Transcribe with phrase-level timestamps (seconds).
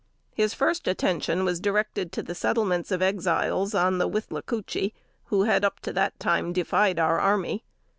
[0.33, 4.93] His first attention was directed to the settlements of Exiles on the Withlacoochee
[5.25, 7.63] who had up to that time defied our army.